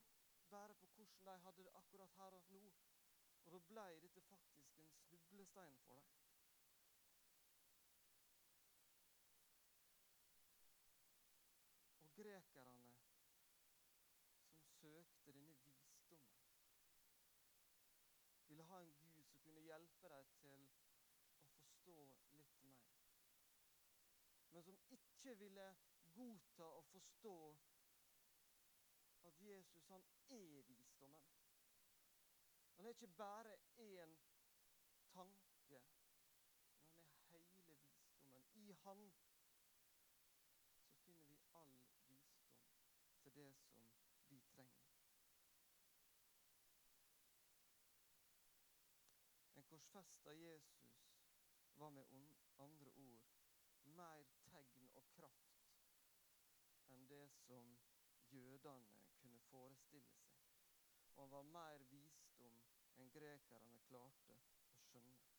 bare 0.49 0.73
på 0.81 0.87
hvordan 0.95 1.25
de 1.25 1.43
hadde 1.45 1.65
det 1.67 1.75
akkurat 1.77 2.15
her 2.17 2.37
og 2.39 2.49
nå. 2.55 2.63
Og 3.49 3.53
så 3.53 3.59
ble 3.67 3.83
dette 4.01 4.21
faktisk 4.21 4.79
en 4.79 4.89
snublestein 4.93 5.77
for 5.85 5.93
dem. 5.99 6.17
Og 12.01 12.11
grekerne 12.19 12.91
som 12.93 14.69
søkte 14.81 15.33
denne 15.33 15.55
visdommen, 15.63 16.45
ville 18.47 18.63
ha 18.69 18.81
en 18.83 18.93
Gud 19.01 19.25
som 19.31 19.41
kunne 19.47 19.65
hjelpe 19.65 20.13
dem 20.13 20.29
til 20.43 20.53
å 20.53 20.69
forstå 21.63 21.97
litt 22.37 22.61
mer. 22.69 22.85
Men 24.53 24.69
som 24.69 24.77
ikke 24.99 25.37
ville 25.41 25.67
godta 26.13 26.69
og 26.77 26.85
forstå 26.93 27.37
at 29.25 29.41
Jesus 29.41 29.89
han 29.89 30.05
er 30.29 30.61
visdommen. 30.69 31.38
Han 32.79 32.85
er 32.85 32.89
ikke 32.89 33.07
bare 33.07 33.57
én 33.77 34.17
tanke, 35.13 35.81
men 36.95 37.05
han 37.05 37.33
er 37.33 37.39
hele 37.39 37.77
visdommen. 37.77 38.45
I 38.53 38.71
Han 38.71 39.11
så 40.79 40.97
finner 41.03 41.25
vi 41.27 41.39
all 41.53 41.73
visdom 42.07 42.21
til 43.21 43.35
det 43.35 43.55
som 43.55 43.89
vi 44.29 44.39
trenger. 44.39 44.87
En 49.55 49.63
korsfesta 49.63 50.31
Jesus 50.31 51.11
var 51.75 51.89
med 51.89 52.05
andre 52.59 52.91
ord 52.91 53.27
mer 53.83 54.23
tegn 54.51 54.89
og 54.93 55.03
kraft 55.15 55.59
enn 56.87 57.09
det 57.09 57.29
som 57.29 57.77
jødene 58.31 58.87
kunne 59.19 59.39
forestille 59.39 60.15
seg. 60.15 60.39
Og 61.15 61.23
han 61.23 61.31
var 61.31 61.41
mer 61.41 61.77
visdom 61.77 61.98
enn 63.09 63.15
grekerne 63.17 63.77
klarte 63.87 64.35
å 64.77 64.81
skjønne. 64.85 65.29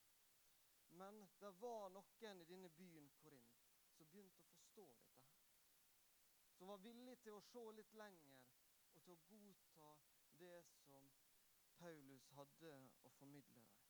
Men 0.99 1.21
det 1.41 1.51
var 1.63 1.91
noen 1.95 2.41
i 2.43 2.47
denne 2.49 2.71
byen 2.75 3.11
Korint 3.21 3.61
som 3.95 4.09
begynte 4.11 4.43
å 4.43 4.49
forstå 4.55 4.87
dette. 4.91 5.29
Som 6.57 6.73
var 6.73 6.83
villig 6.83 7.17
til 7.23 7.37
å 7.37 7.45
se 7.47 7.63
litt 7.77 7.95
lenger 7.95 8.43
og 8.95 9.05
til 9.05 9.15
å 9.15 9.21
godta 9.31 9.93
det 10.41 10.57
som 10.73 11.07
Paulus 11.79 12.27
hadde 12.37 12.75
å 13.07 13.13
formidle 13.21 13.63
dem. 13.63 13.87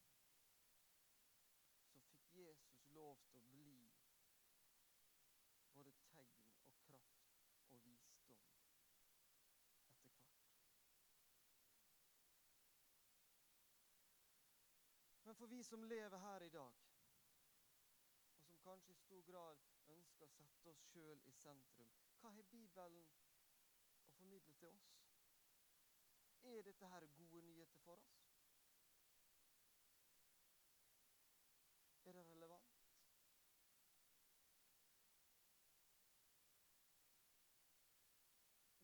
Så 1.81 2.05
fikk 2.05 2.37
Jesus 2.37 2.85
lov 2.95 3.25
til 3.33 3.41
å 3.41 3.49
bli 3.55 3.73
både 5.73 5.97
tegn 6.13 6.45
og 6.69 6.85
kraft 6.85 7.33
og 7.73 7.83
visdom 7.89 8.37
etter 8.37 8.61
hvert. 8.61 8.91
For 15.41 15.47
vi 15.47 15.65
som 15.65 15.85
lever 15.85 16.19
her 16.19 16.43
i 16.43 16.49
dag, 16.49 16.73
og 18.37 18.45
som 18.45 18.59
kanskje 18.59 18.93
i 18.93 18.97
stor 18.97 19.23
grad 19.23 19.63
ønsker 19.95 20.27
å 20.27 20.33
sette 20.35 20.69
oss 20.69 20.83
sjøl 20.91 21.23
i 21.31 21.33
sentrum, 21.33 21.95
hva 22.21 22.33
har 22.35 22.49
Bibelen 22.51 23.07
å 24.05 24.13
formidle 24.19 24.53
til 24.61 24.69
oss? 24.69 24.91
Er 26.51 26.61
dette 26.69 26.91
her 26.93 27.07
gode 27.17 27.41
nyheter 27.47 27.81
for 27.87 27.97
oss? 27.97 28.21
Er 32.05 32.13
det 32.13 32.27
relevant? 32.29 32.77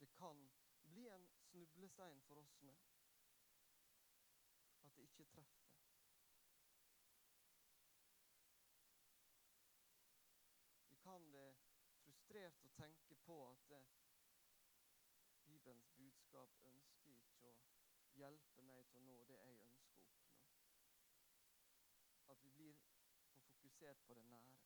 Det 0.00 0.08
kan 0.16 0.48
bli 0.88 1.08
en 1.18 1.28
snublestein 1.50 2.24
for 2.30 2.40
oss 2.46 2.62
med 2.62 2.80
at 4.84 4.96
det 4.96 5.02
ikke 5.02 5.24
treffer. 5.24 5.66
Vi 10.88 10.96
kan 11.02 11.26
det 11.32 11.48
frustrert 12.04 12.64
å 12.66 12.70
tenke 12.78 13.16
på 13.26 13.34
at 13.48 13.72
eh, 13.76 13.90
Bibelens 15.46 15.90
budskap 16.36 16.66
ønsker 16.68 17.12
ikke 17.12 17.50
å 17.50 17.52
hjelpe 18.20 18.62
meg 18.68 18.82
til 18.90 18.98
å 19.00 19.04
nå 19.06 19.14
det 19.28 19.36
jeg 19.38 19.60
ønsker 19.64 19.94
å 19.96 20.08
oppnå. 20.08 20.34
At 22.34 22.42
vi 22.44 22.50
blir 22.58 22.82
for 23.30 23.46
fokusert 23.46 24.02
på 24.08 24.16
det 24.18 24.24
nære. 24.28 24.58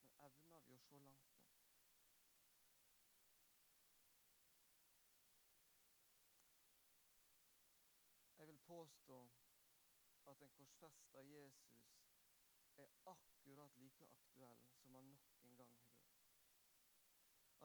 Men 0.00 0.16
evner 0.26 0.66
vi 0.66 0.78
å 0.78 0.82
se 0.88 1.02
langt 1.04 1.30
nok? 1.36 1.54
Jeg 8.40 8.48
vil 8.48 8.60
påstå 8.66 9.20
at 10.32 10.42
en 10.48 10.54
korsfesta 10.58 11.22
Jesus 11.30 11.94
er 12.76 12.90
akkurat 13.14 13.78
like 13.78 14.10
aktuell 14.18 14.66
som 14.82 14.94
han 14.94 15.14
nok 15.14 15.32
en 15.44 15.56
gang 15.62 15.74
har. 15.84 15.89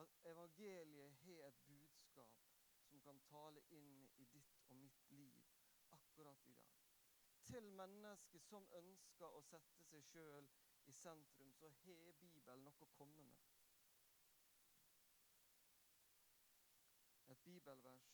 At 0.02 0.18
evangeliet 0.24 1.12
har 1.24 1.48
et 1.48 1.60
budskap 1.66 2.42
som 2.88 3.00
kan 3.00 3.20
tale 3.30 3.62
inn 3.78 4.08
i 4.16 4.24
ditt 4.34 4.62
og 4.70 4.76
mitt 4.76 5.10
liv 5.10 5.42
akkurat 5.96 6.44
i 6.44 6.52
dag. 6.52 6.76
Til 7.46 7.68
mennesker 7.80 8.42
som 8.42 8.68
ønsker 8.80 9.38
å 9.38 9.42
sette 9.48 9.84
seg 9.90 10.04
sjøl 10.10 10.48
i 10.90 10.92
sentrum, 10.92 11.52
så 11.54 11.70
har 11.84 12.12
Bibelen 12.20 12.64
noe 12.66 12.86
å 12.86 12.94
komme 12.98 13.26
med. 13.30 13.44
Et 17.34 17.42
bibelvers 17.44 18.10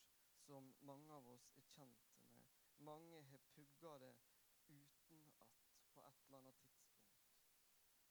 som 0.47 0.75
mange 0.81 1.13
av 1.17 1.29
oss 1.35 1.49
er 1.57 1.67
kjent 1.75 2.15
med. 2.29 2.47
Mange 2.79 3.21
har 3.31 3.45
pugga 3.55 3.99
det 4.05 4.15
utenat 4.69 5.61
på 5.93 6.01
et 6.09 6.25
eller 6.27 6.39
annet 6.39 6.65
tidspunkt. 6.65 7.13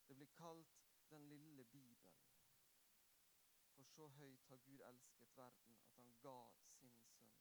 Det 0.07 0.15
blir 0.15 0.33
kalt 0.37 0.81
den 1.09 1.29
lille 1.29 1.65
Bibelen. 1.65 2.00
Så 3.91 4.07
høyt 4.07 4.47
har 4.47 4.57
Gud 4.57 4.81
elsket 4.87 5.37
verden 5.37 5.75
at 5.83 5.95
han 5.95 6.13
ga 6.23 6.37
sin 6.77 6.99
sønn, 7.03 7.33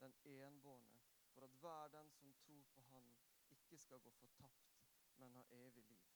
den 0.00 0.14
enbårne, 0.24 0.96
for 1.34 1.44
at 1.46 1.50
hver 1.60 1.88
den 1.88 2.10
som 2.10 2.32
tror 2.34 2.64
på 2.74 2.80
Han, 2.80 3.12
ikke 3.50 3.78
skal 3.78 4.00
gå 4.00 4.10
fortapt, 4.10 4.72
men 5.16 5.34
ha 5.34 5.44
evig 5.50 5.84
liv. 5.84 6.08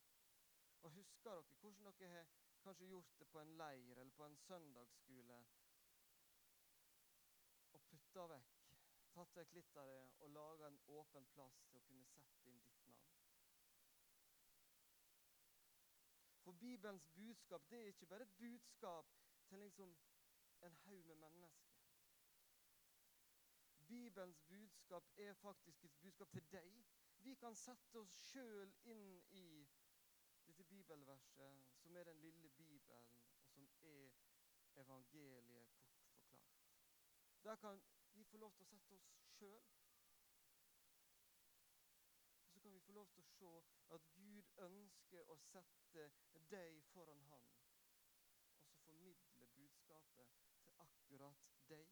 Og 0.82 0.90
Husker 0.90 1.30
dere 1.30 1.42
hvordan 1.60 1.94
dere 2.00 2.08
har 2.08 2.26
kanskje 2.62 2.86
gjort 2.86 3.18
det 3.18 3.28
på 3.28 3.40
en 3.40 3.56
leir 3.56 3.98
eller 3.98 4.10
på 4.10 4.24
en 4.26 4.36
søndagsskole? 4.36 5.38
Og 7.72 7.82
putta 7.90 8.26
vekk, 8.32 8.56
tatt 9.14 9.36
vekk 9.36 9.54
litt 9.54 9.76
av 9.76 9.92
det 9.92 10.02
og 10.26 10.30
laga 10.30 10.66
en 10.66 10.80
åpen 10.98 11.30
plass 11.36 11.60
til 11.70 11.78
å 11.78 11.86
kunne 11.90 12.08
sette 12.10 12.50
inn 12.50 12.58
ditt 12.64 12.86
navn. 12.90 13.14
For 16.42 16.52
Bibelens 16.52 17.06
budskap 17.14 17.70
det 17.70 17.78
er 17.82 17.94
ikke 17.94 18.06
bare 18.06 18.26
et 18.26 18.36
budskap 18.38 19.14
til 19.48 19.58
liksom 19.58 19.96
en 20.66 20.76
haug 20.84 21.06
med 21.06 21.14
mennesker. 21.14 21.76
Bibelens 23.86 24.40
budskap 24.40 25.04
er 25.16 25.34
faktisk 25.34 25.84
et 25.84 25.98
budskap 26.00 26.30
til 26.32 26.46
deg. 26.52 26.84
Vi 27.18 27.34
kan 27.34 27.54
sette 27.54 27.98
oss 27.98 28.14
sjøl 28.30 28.72
inn 28.92 29.04
i 29.30 29.46
dette 30.46 30.64
bibelverset, 30.64 31.68
som 31.82 31.96
er 31.96 32.04
den 32.04 32.20
lille 32.20 32.48
Bibelen, 32.48 33.22
og 33.54 33.68
som 33.68 33.68
er 33.82 34.10
evangeliet 34.82 35.70
kort 35.78 36.02
forklart. 36.18 36.66
Der 37.44 37.56
kan 37.56 37.80
vi 38.12 38.24
få 38.24 38.36
lov 38.38 38.52
til 38.56 38.66
å 38.66 38.70
sette 38.70 38.94
oss 38.94 39.08
sjøl. 39.36 39.70
Og 42.42 42.52
så 42.52 42.60
kan 42.60 42.74
vi 42.74 42.80
få 42.80 42.92
lov 42.92 43.08
til 43.14 43.22
å 43.22 43.30
se 43.30 43.52
at 43.94 44.10
Gud 44.14 44.52
ønsker 44.68 45.30
å 45.30 45.36
sette 45.46 46.10
deg 46.50 46.82
foran 46.92 47.22
Han, 47.30 47.48
og 48.66 48.66
så 48.70 48.76
formidle 48.82 49.46
budskapet 49.46 50.36
til 50.62 51.05
akkurat 51.16 51.36
deg. 51.68 51.88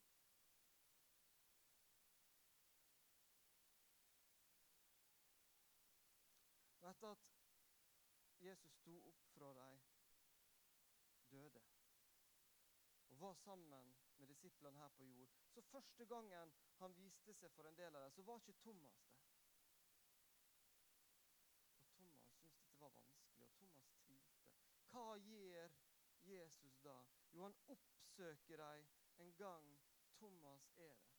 Og 6.80 6.90
etter 6.90 7.08
at 7.08 7.22
Jesus 8.44 8.72
sto 8.76 8.96
opp 9.08 9.22
fra 9.32 9.52
de 9.56 9.68
døde 11.30 11.62
og 13.08 13.20
var 13.20 13.34
sammen 13.34 13.94
med 14.18 14.26
disiplene 14.28 14.78
her 14.78 14.88
på 14.88 15.04
jord, 15.04 15.30
så 15.48 15.62
første 15.62 16.06
gangen 16.06 16.52
han 16.78 16.96
viste 16.96 17.32
seg 17.34 17.52
for 17.52 17.68
en 17.68 17.78
del 17.78 17.96
av 17.96 18.02
dem, 18.02 18.10
så 18.12 18.22
var 18.22 18.42
ikke 18.42 18.58
Thomas 18.60 18.98
der. 19.06 19.22
Og 21.78 21.88
Thomas 21.96 22.22
syntes 22.26 22.58
dette 22.58 22.80
var 22.80 22.92
vanskelig, 22.98 23.44
og 23.44 23.56
Thomas 23.56 23.94
tvilte. 24.02 24.44
Hva 24.90 25.16
gjør 25.16 25.72
Jesus 26.24 26.76
da? 26.84 26.98
Jo, 27.32 27.42
han 27.42 27.56
oppsøker 27.68 28.56
dem 28.56 28.92
en 29.18 29.34
gang 29.36 29.80
Thomas 30.18 30.70
er 30.76 30.88
der. 30.88 31.14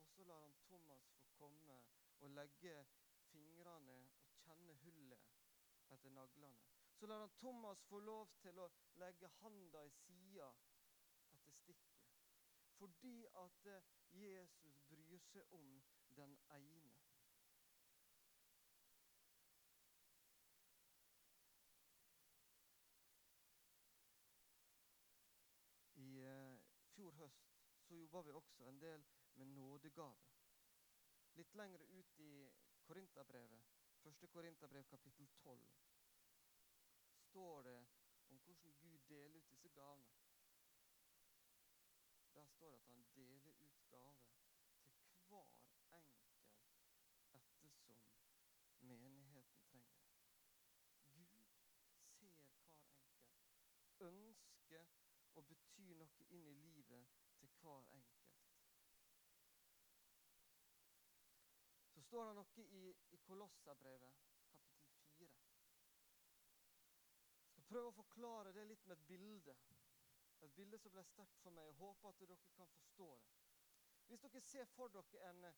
Og 0.00 0.08
så 0.08 0.24
lar 0.24 0.40
han 0.40 0.54
Thomas 0.66 1.08
få 1.08 1.26
komme 1.38 1.82
og 2.20 2.30
legge 2.30 2.86
fingrene 3.30 3.92
og 3.92 4.38
kjenne 4.44 4.74
hullet 4.74 5.26
etter 5.90 6.10
naglene. 6.10 6.58
Så 6.96 7.06
lar 7.06 7.20
han 7.20 7.34
Thomas 7.38 7.82
få 7.84 7.98
lov 7.98 8.30
til 8.40 8.58
å 8.58 8.70
legge 9.02 9.28
handa 9.40 9.84
i 9.84 9.90
sida 9.90 10.48
etter 11.34 11.52
stikket. 11.52 12.06
Fordi 12.78 13.26
at 13.44 13.66
eh, 13.66 13.82
Jesus 14.12 14.80
bryr 14.88 15.18
seg 15.32 15.52
om 15.52 15.82
den 16.16 16.38
ene. 16.50 16.94
I 25.94 26.20
eh, 26.20 26.58
fjor 26.94 27.05
høst 27.16 27.46
så 27.86 27.94
jobba 27.94 28.22
vi 28.22 28.30
også 28.30 28.64
en 28.68 28.80
del 28.80 29.04
med 29.34 29.46
nådegave. 29.46 30.16
Litt 31.38 31.54
lenger 31.54 31.82
ut 31.98 32.18
i 32.18 32.50
Korinterbrevet, 32.82 33.62
1. 34.04 34.28
Korinterbrev 34.30 34.84
kapittel 34.84 35.28
12, 35.28 35.66
står 37.28 37.62
det 37.62 37.76
om 38.28 38.38
hvordan 38.38 38.76
Gud 38.80 38.98
deler 39.08 39.38
ut 39.38 39.50
disse 39.50 39.68
gavene. 39.68 40.16
Der 42.34 42.46
står 42.46 42.70
det 42.70 42.76
at 42.76 42.86
han 42.86 43.04
deler 43.14 43.52
ut 43.60 43.86
gaver 43.90 44.14
til 45.68 45.86
hver 45.88 46.02
enkelt 46.02 46.40
ettersom 47.32 48.00
menigheten 48.80 49.86
trenger 51.00 51.26
det. 51.30 51.46
Gud 52.20 52.34
ser 52.34 52.40
hver 52.40 52.60
enkelt, 52.60 52.76
ønsker 54.00 54.86
å 55.34 55.42
bety 55.86 55.98
noe 55.98 56.26
inn 56.34 56.46
i 56.50 56.54
livet 56.54 57.10
til 57.38 57.50
hver 57.60 57.84
enkelt. 57.94 58.32
Så 61.94 62.02
står 62.02 62.26
det 62.28 62.34
noe 62.38 62.64
i, 62.78 62.82
i 63.14 63.18
Kolosserbrevet, 63.26 64.18
kapittel 64.48 64.72
4. 65.18 65.52
Jeg 67.44 67.52
skal 67.52 67.68
prøve 67.70 67.92
å 67.92 67.98
forklare 68.00 68.54
det 68.56 68.66
litt 68.66 68.86
med 68.86 68.96
et 68.98 69.06
bilde. 69.12 69.56
Et 70.42 70.58
bilde 70.58 70.78
som 70.82 70.94
ble 70.96 71.06
sterkt 71.06 71.38
for 71.44 71.54
meg. 71.54 71.70
Jeg 71.70 71.78
håper 71.80 72.10
at 72.10 72.20
dere 72.20 72.40
kan 72.58 72.74
forstå 72.74 73.08
det. 73.22 73.32
Hvis 74.06 74.26
dere 74.26 74.42
ser 74.44 74.68
for 74.74 74.92
dere 74.94 75.30
en, 75.30 75.48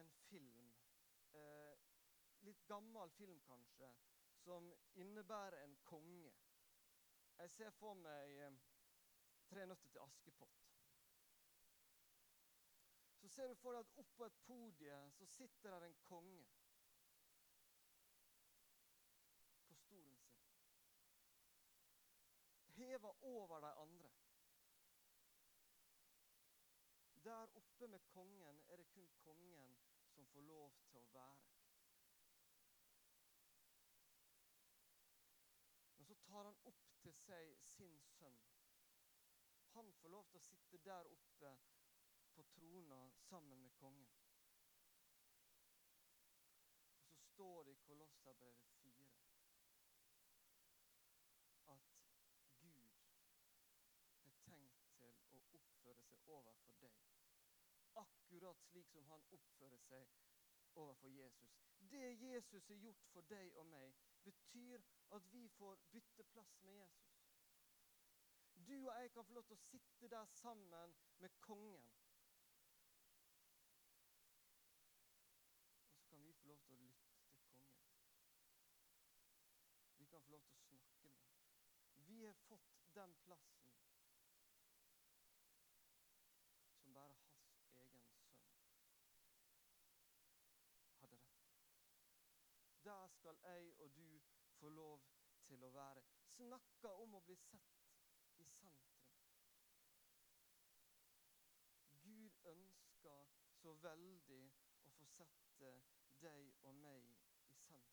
en 0.00 0.10
film, 0.30 0.72
eh, 1.36 1.76
litt 2.48 2.64
gammel 2.68 3.12
film 3.16 3.40
kanskje, 3.46 3.92
som 4.42 4.72
innebærer 4.98 5.62
en 5.62 5.76
konge 5.86 6.32
Jeg 7.38 7.50
ser 7.50 7.70
for 7.78 7.94
meg 7.94 8.32
eh, 8.42 8.56
'Tre 9.52 9.66
nøtter 9.66 9.88
til 9.88 9.98
Askepott' 9.98 10.62
så 13.20 13.28
ser 13.28 13.48
du 13.48 13.54
for 13.54 13.76
deg 13.76 13.80
at 13.84 13.98
oppå 14.00 14.24
et 14.24 14.38
podie 14.46 15.10
så 15.16 15.26
sitter 15.26 15.74
der 15.74 15.84
en 15.86 15.96
konge 16.06 16.46
på 19.66 19.74
stolen 19.74 20.16
sin. 20.18 20.48
Heva 22.78 23.10
over 23.20 23.60
de 23.60 23.72
andre. 23.82 24.10
Der 27.24 27.56
oppe 27.60 27.88
med 27.88 28.00
kongen 28.00 28.62
er 28.68 28.76
det 28.76 28.88
kun 28.94 29.10
kongen 29.24 29.76
som 30.14 30.26
får 30.26 30.40
lov 30.40 30.72
til 30.88 31.04
å 31.04 31.12
være. 31.12 31.52
Men 35.96 36.06
så 36.06 36.14
tar 36.14 36.50
han 36.50 36.64
opp 36.72 36.82
til 37.04 37.14
seg 37.20 37.54
sin 37.76 38.00
sønn. 38.16 38.42
Han 39.72 39.92
får 39.92 40.08
lov 40.08 40.24
til 40.30 40.38
å 40.38 40.44
sitte 40.44 40.78
der 40.84 41.06
oppe 41.08 41.52
på 42.34 42.42
trona 42.54 42.98
sammen 43.28 43.62
med 43.62 43.72
kongen. 43.80 44.10
Og 46.98 47.04
så 47.08 47.16
står 47.16 47.62
det 47.64 47.72
i 47.72 47.80
Kolosserbrevet 47.86 48.66
4 48.82 49.06
at 51.74 51.88
Gud 52.60 52.90
har 54.24 54.36
tenkt 54.44 54.84
til 54.98 55.16
å 55.40 55.46
oppføre 55.60 56.04
seg 56.10 56.28
overfor 56.36 56.78
deg. 56.84 57.00
Akkurat 58.04 58.68
slik 58.68 58.92
som 58.92 59.08
han 59.14 59.24
oppfører 59.38 59.80
seg 59.88 60.12
overfor 60.84 61.16
Jesus. 61.16 61.56
Det 61.92 62.20
Jesus 62.20 62.68
har 62.68 62.84
gjort 62.84 63.08
for 63.12 63.32
deg 63.32 63.56
og 63.56 63.66
meg, 63.66 63.96
betyr 64.24 64.84
at 65.16 65.32
vi 65.32 65.48
får 65.58 65.80
bytte 65.92 66.24
plass 66.36 66.60
med 66.62 66.72
Jesus. 66.72 67.11
Du 68.66 68.88
og 68.88 69.00
jeg 69.00 69.10
kan 69.10 69.24
få 69.24 69.34
lov 69.34 69.44
til 69.44 69.56
å 69.56 69.64
sitte 69.64 70.08
der 70.08 70.24
sammen 70.24 70.94
med 71.18 71.30
kongen. 71.40 71.88
Og 75.88 75.96
så 75.96 76.04
kan 76.10 76.22
vi 76.22 76.32
få 76.38 76.48
lov 76.48 76.60
til 76.66 76.76
å 76.76 76.84
lytte 76.84 77.24
til 77.26 77.48
kongen. 77.56 77.82
Vi 79.98 80.06
kan 80.06 80.22
få 80.22 80.36
lov 80.36 80.46
til 80.46 80.54
å 80.54 80.60
snakke 80.66 81.08
med 81.08 81.18
ham. 81.18 82.06
Vi 82.06 82.24
har 82.24 82.38
fått 82.46 82.70
den 82.94 83.14
plassen 83.26 83.74
som 86.82 86.94
bare 86.94 87.18
hans 87.18 87.76
egen 87.82 88.02
sønn 88.14 88.32
hadde 91.00 91.18
rett. 91.26 91.46
Der 92.84 93.06
skal 93.18 93.38
jeg 93.42 93.74
og 93.78 93.94
du 93.96 94.20
få 94.58 94.68
lov 94.68 95.00
til 95.46 95.64
å 95.64 95.70
være. 95.74 96.02
Snakka 96.36 96.88
om 97.04 97.14
å 97.18 97.20
bli 97.26 97.36
sett 97.36 97.82
i 98.42 98.44
sentrum. 98.50 98.98
Gud 102.02 102.31
ønsker 102.50 103.24
så 103.62 103.72
veldig 103.82 104.42
å 104.86 104.92
få 104.98 105.06
sette 105.16 105.72
deg 106.22 106.54
og 106.68 106.74
meg 106.74 107.06
i 107.10 107.54
sentrum. 107.64 107.84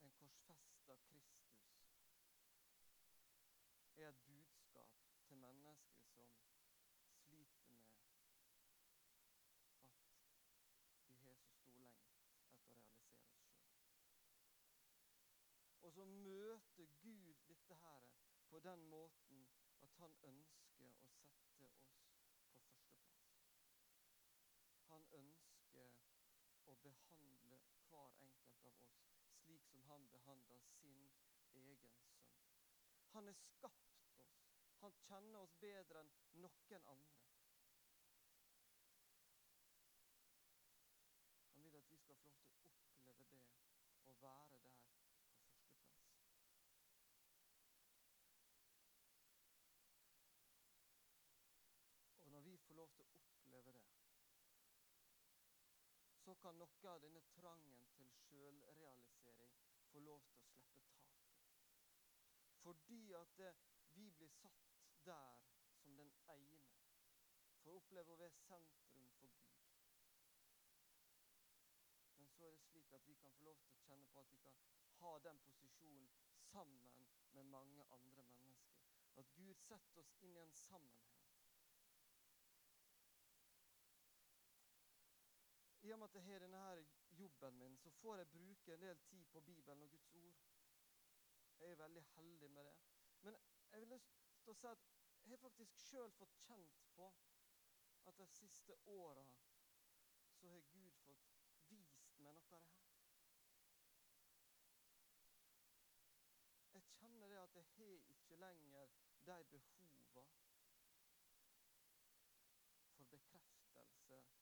En 0.00 0.12
korsfesta 0.18 0.96
Kristus 1.08 1.62
er 3.96 4.08
et 4.08 4.22
budskap 4.26 5.00
til 5.28 5.36
mennesker 5.36 6.30
som 7.00 7.18
sliter 7.24 7.68
med 7.76 7.88
at 11.00 11.06
vi 11.08 11.16
har 11.24 11.36
så 11.36 11.52
stor 11.58 11.76
lengt 11.84 12.06
etter 12.16 12.72
å 12.72 12.76
realisere 12.76 13.28
oss 13.34 13.44
sjøl. 13.44 13.50
Og 15.82 15.89
så 16.00 16.04
møter 16.04 16.86
Gud 17.02 17.34
dette 17.48 17.74
her 17.74 18.04
på 18.48 18.58
den 18.58 18.84
måten 18.88 19.40
at 19.84 19.96
han 19.98 20.14
ønsker 20.28 20.86
å 20.88 20.92
sette 21.00 21.64
oss 21.66 21.82
på 21.90 21.98
førsteplass. 21.98 22.78
Han 24.86 25.04
ønsker 25.18 25.90
å 26.72 26.76
behandle 26.86 27.58
hver 27.90 28.16
enkelt 28.28 28.64
av 28.70 28.80
oss 28.86 28.96
slik 29.42 29.68
som 29.74 29.84
han 29.90 30.08
behandler 30.16 30.64
sin 30.78 31.04
egen 31.60 32.00
sønn. 32.06 32.32
Han 33.12 33.28
har 33.28 33.36
skapt 33.42 34.24
oss. 34.24 34.34
Han 34.80 34.96
kjenner 35.04 35.44
oss 35.44 35.56
bedre 35.66 36.06
enn 36.06 36.14
noen 36.46 36.90
andre. 36.94 37.28
Han 41.52 41.68
vil 41.68 41.82
at 41.82 41.92
vi 41.92 42.00
skal 42.06 42.24
få 42.24 42.32
lov 42.38 42.48
til 42.56 42.72
å 42.72 42.78
oppleve 42.88 43.28
det 43.34 43.44
og 44.10 44.22
være 44.22 44.58
der 44.64 44.78
på 44.82 44.98
førsteplass. 45.04 45.50
Og 52.22 52.30
når 52.30 52.40
vi 52.40 52.56
får 52.56 52.74
lov 52.74 52.90
til 52.96 53.04
å 53.04 53.08
oppleve 53.20 53.72
det, 53.72 53.84
så 56.24 56.29
kan 56.42 56.56
noe 56.58 56.92
av 56.92 57.00
denne 57.04 57.20
trangen 57.34 57.86
til 57.96 58.08
sjølrealisering 58.22 59.56
få 59.90 60.00
lov 60.06 60.22
til 60.28 60.38
å 60.40 60.46
slippe 60.48 60.82
taket. 60.88 61.26
Fordi 62.62 63.00
at 63.18 63.36
det, 63.40 63.52
vi 63.96 64.10
blir 64.16 64.32
satt 64.32 64.70
der 65.04 65.42
som 65.82 65.96
den 65.96 66.12
ene, 66.34 66.62
å 67.68 67.76
oppleve 67.76 68.14
å 68.14 68.20
være 68.22 68.40
sentrum 68.40 69.08
for 69.18 69.32
Gud. 69.42 69.60
Men 72.16 72.32
så 72.36 72.48
er 72.48 72.56
det 72.56 72.64
slik 72.64 72.92
at 72.96 73.06
vi 73.08 73.18
kan 73.20 73.36
få 73.36 73.44
lov 73.50 73.60
til 73.64 73.76
å 73.76 73.84
kjenne 73.84 74.08
på 74.14 74.24
at 74.24 74.32
vi 74.32 74.40
kan 74.44 74.56
ha 75.00 75.12
den 75.24 75.40
posisjonen 75.44 76.08
sammen 76.50 77.06
med 77.36 77.52
mange 77.52 77.84
andre 77.96 78.24
mennesker. 78.32 78.80
At 79.20 79.32
Gud 79.36 79.60
setter 79.60 80.00
oss 80.00 80.16
inn 80.24 80.36
i 80.36 80.44
en 80.44 80.56
sammenheng. 80.56 81.09
Med 86.00 86.08
at 86.08 86.14
jeg 86.14 86.24
har 86.24 86.38
denne 86.38 86.56
her 86.56 86.84
jobben 87.10 87.58
min, 87.58 87.76
så 87.78 87.90
får 87.90 88.16
jeg 88.16 88.28
bruke 88.28 88.72
en 88.72 88.80
del 88.80 88.98
tid 88.98 89.24
på 89.24 89.40
Bibelen 89.40 89.82
og 89.82 89.90
Guds 89.90 90.14
ord. 90.14 90.36
Jeg 91.58 91.70
er 91.70 91.74
veldig 91.74 92.02
heldig 92.02 92.50
med 92.50 92.64
det. 92.64 92.76
Men 93.20 93.36
jeg 93.72 93.80
vil 93.80 93.88
lyst 93.88 94.14
til 94.44 94.50
å 94.50 94.54
si 94.54 94.70
at 94.70 94.86
jeg 95.24 95.32
har 95.34 95.42
faktisk 95.42 95.76
sjøl 95.76 96.14
fått 96.16 96.38
kjent 96.46 96.80
på 96.94 97.10
at 98.08 98.16
de 98.18 98.26
siste 98.32 98.78
åra 98.86 99.26
så 100.38 100.48
har 100.54 100.64
Gud 100.72 100.96
fått 101.04 101.28
vist 101.68 102.16
meg 102.16 102.34
noe 102.38 102.56
av 102.62 102.64
det 102.64 102.80
her. 102.80 102.96
Jeg 106.78 106.88
kjenner 106.96 107.28
det 107.28 107.42
at 107.44 107.60
jeg 107.60 107.72
har 107.76 108.10
ikke 108.16 108.40
lenger 108.46 108.88
de 109.28 109.38
behova 109.52 110.24
for 112.96 113.04
bekreftelse 113.04 114.39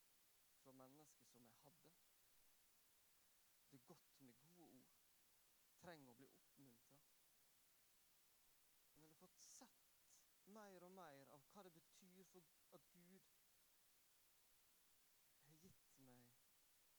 fra 0.68 0.74
mennesker 0.76 1.24
som 1.24 1.44
jeg 1.44 1.54
hadde. 1.64 1.92
Det 3.70 3.76
er 3.78 3.85
godt 3.87 4.20
med 4.20 4.35
gode 4.40 4.64
ord. 4.64 4.90
Trenger 5.81 6.11
å 6.12 6.16
bli 6.18 6.26
oppmuntra. 6.28 6.98
Men 8.90 9.07
jeg 9.07 9.14
har 9.14 9.16
fått 9.22 9.38
sett 9.46 9.87
mer 10.59 10.85
og 10.85 10.92
mer 10.92 11.33
av 11.38 11.46
hva 11.54 11.64
det 11.64 11.72
betyr 11.72 12.28
for 12.35 12.44
at 12.76 12.85
Gud 12.92 13.31
har 15.46 15.57
gitt 15.62 15.96
meg 16.04 16.37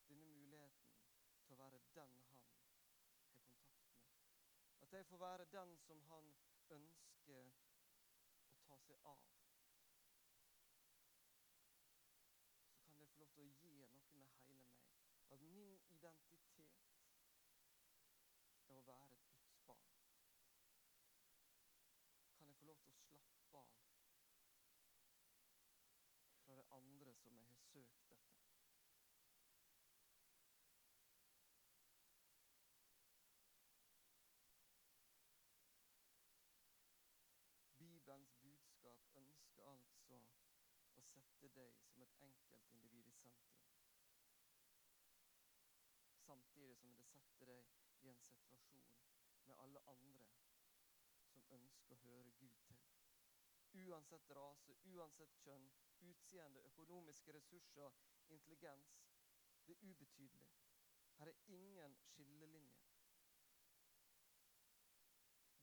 denne 0.10 0.23
muligheten 0.25 1.05
til 1.45 1.53
å 1.53 1.62
være 1.62 1.84
den 1.99 2.17
han 2.32 2.49
har 2.49 2.63
kontakt 2.65 3.45
med. 3.45 3.69
At 4.82 4.97
jeg 4.97 5.12
får 5.12 5.21
være 5.27 5.51
den 5.53 5.77
som 5.86 6.01
han 6.10 6.34
ønsker 6.79 7.53
å 8.49 8.58
ta 8.65 8.82
seg 8.88 9.05
av. 9.13 9.29
Så 12.69 12.77
kan 12.86 12.99
jeg 13.01 13.10
få 13.10 13.19
lov 13.19 13.32
til 13.34 13.43
å 13.43 13.49
gi 13.62 13.71
noe 13.77 13.89
med 13.93 14.03
hele 14.13 14.41
meg. 14.53 14.75
At 15.34 15.41
min 15.41 15.77
identitet 15.99 16.75
er 18.69 18.77
å 18.77 18.83
være 18.88 19.15
et 19.17 19.25
Guds 19.35 19.57
barn. 19.67 19.89
Kan 22.38 22.47
jeg 22.47 22.55
få 22.59 22.67
lov 22.69 22.77
til 22.85 22.93
å 22.93 22.99
slappe 23.03 23.63
av 23.63 23.73
fra 26.45 26.55
det 26.59 26.67
andre 26.77 27.15
som 27.23 27.35
jeg 27.35 27.49
har 27.49 27.59
søkt 27.73 28.05
dette? 28.13 28.38
Bibelens 37.79 38.31
budskap 38.45 39.19
ønsker 39.23 39.67
altså 39.75 40.21
å 40.95 41.03
sette 41.12 41.51
deg 41.59 41.75
som 41.91 42.07
et 42.07 42.21
enkeltindivid 42.29 43.12
i 43.12 43.17
sentrum. 43.19 43.68
Samtidig 46.29 46.77
som 46.77 46.91
det 46.95 47.03
setter 47.09 47.49
deg 47.49 47.69
i 48.05 48.09
en 48.11 48.19
situasjon 48.21 48.89
med 49.49 49.55
alle 49.63 49.79
andre 49.89 50.27
som 51.31 51.45
ønsker 51.55 51.95
å 51.95 52.03
høre 52.03 52.33
Gud 52.41 52.59
til. 52.67 52.83
Uansett 53.79 54.29
rase, 54.37 54.75
uansett 54.91 55.33
kjønn, 55.41 55.65
utseende, 56.11 56.61
økonomiske 56.69 57.33
ressurser, 57.33 57.97
intelligens. 58.37 58.93
Det 59.65 59.73
er 59.73 59.89
ubetydelig. 59.89 60.51
Her 61.17 61.33
er 61.33 61.41
ingen 61.57 61.97
skillelinjer. 62.11 62.85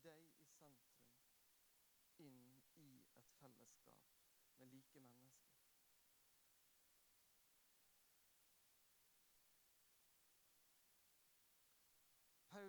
Deg 0.02 0.34
i 0.42 0.50
sentrum 0.56 1.06
inn 2.26 2.42
i 2.82 2.90
et 3.22 3.30
fellesskap 3.38 4.10
med 4.58 4.74
like 4.74 5.00
mennesker. 5.00 5.45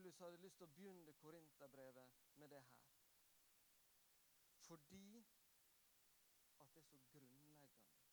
Paulus 0.08 0.20
hadde 0.20 0.38
lyst 0.42 0.56
til 0.58 0.64
å 0.64 0.72
begynne 0.72 1.14
Korinterbrevet 1.20 2.12
med 2.40 2.52
det 2.54 2.62
her. 2.64 2.84
Fordi 4.64 5.26
at 6.64 6.70
det 6.76 6.80
er 6.80 6.86
så 6.88 7.00
grunnleggende. 7.12 7.68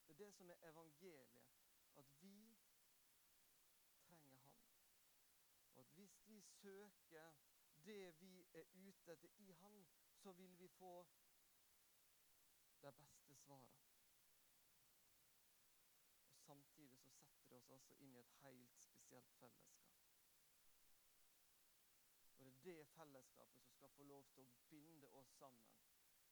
Det 0.06 0.10
er 0.10 0.18
det 0.24 0.32
som 0.34 0.50
er 0.50 0.66
evangeliet. 0.70 1.36
At 1.94 2.10
vi 2.20 2.58
trenger 4.00 4.34
Han. 4.40 4.50
Og 5.74 5.80
at 5.84 5.94
hvis 6.00 6.18
vi 6.26 6.40
søker 6.40 7.32
det 7.86 8.24
vi 8.24 8.42
er 8.54 8.66
ute 8.74 9.12
etter 9.12 9.30
i 9.38 9.52
Han, 9.62 9.86
så 10.16 10.32
vil 10.32 10.58
vi 10.58 10.68
få 10.68 11.06
de 12.82 12.92
beste 12.92 13.36
svarene. 13.36 13.86
Og 16.32 16.42
Samtidig 16.42 16.98
så 16.98 17.12
setter 17.12 17.48
det 17.48 17.56
oss 17.56 17.70
altså 17.70 17.94
inn 17.94 18.16
i 18.16 18.24
et 18.26 18.38
helt 18.42 18.82
spesielt 18.82 19.38
fellesskap. 19.38 19.93
Det 22.64 22.86
fellesskapet 22.86 23.60
som 23.60 23.72
skal 23.76 23.90
få 23.90 24.02
lov 24.02 24.24
til 24.32 24.40
å 24.40 24.52
binde 24.70 25.08
oss 25.18 25.32
sammen. 25.38 25.72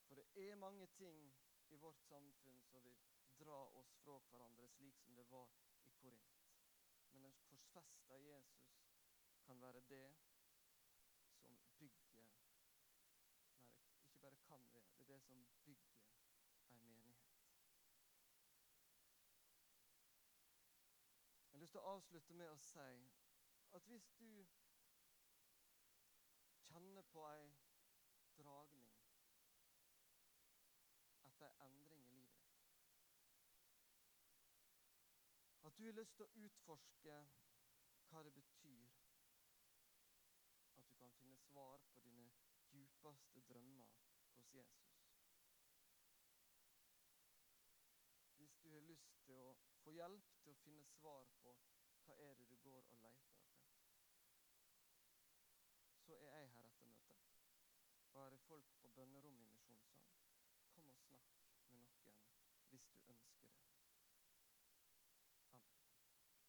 For 0.07 0.16
det 0.16 0.49
er 0.49 0.55
mange 0.57 0.87
ting 0.97 1.27
i 1.68 1.77
vårt 1.77 2.01
samfunn 2.07 2.62
som 2.71 2.85
vil 2.85 2.97
dra 3.38 3.59
oss 3.81 3.92
fra 4.05 4.16
hverandre, 4.31 4.68
slik 4.68 4.97
som 5.01 5.16
det 5.16 5.27
var 5.31 5.53
i 5.85 5.92
Korint. 6.01 6.40
Men 7.11 7.23
den 7.23 7.37
korsfesta 7.45 8.16
Jesus 8.16 8.73
kan 9.45 9.61
være 9.61 9.81
det 9.90 10.07
som 11.42 11.59
bygger 11.79 12.33
Nei, 13.53 13.92
ikke 14.01 14.21
bare 14.21 14.40
kan 14.47 14.66
være, 14.75 14.88
det 14.97 15.05
er 15.05 15.12
det 15.12 15.23
som 15.23 15.47
bygger 15.64 16.01
en 16.68 16.81
menighet. 16.83 17.29
Jeg 21.45 21.53
har 21.53 21.64
lyst 21.64 21.73
til 21.73 21.81
å 21.85 21.95
avslutte 21.95 22.35
med 22.35 22.51
å 22.51 22.61
si 22.64 23.09
at 23.77 23.88
hvis 23.92 24.09
du 24.21 24.47
kjenner 26.72 27.02
på 27.12 27.22
ei 27.28 27.48
dragning 28.38 28.92
etter 31.28 31.46
ei 31.48 31.66
endring 31.66 32.06
i 32.08 32.14
livet 32.14 32.46
ditt 32.46 32.70
At 35.68 35.76
du 35.78 35.85
har 35.85 35.98
lyst 35.98 36.16
til 36.16 36.24
å 36.24 36.46
utforske 36.46 37.18
hva 38.08 38.22
det 38.24 38.32
betyr 38.38 38.96
at 40.78 40.88
du 40.88 40.94
kan 41.02 41.12
finne 41.18 41.37
svar 41.44 41.85
på 41.92 42.00
dine 42.06 42.32
djupeste 42.72 43.40
drømmer 43.50 43.92
hos 44.37 44.54
Jesus. 44.54 44.96
Hvis 48.37 48.56
du 48.64 48.72
har 48.72 48.80
lyst 48.80 49.12
til 49.26 49.35
å 49.35 49.54
få 49.85 49.90
hjelp 49.98 50.35
til 50.42 50.56
å 50.56 50.61
finne 50.64 50.88
svar 50.96 51.28
på 51.44 51.54
hva 52.06 52.16
er 52.26 52.35
det 52.40 52.48
du 52.48 52.56
går 52.64 52.80
og 52.80 52.98
leter 53.04 53.37
etter, 53.37 53.62
så 56.06 56.16
er 56.18 56.22
jeg 56.26 56.41
her 59.02 59.18
etter 59.18 59.41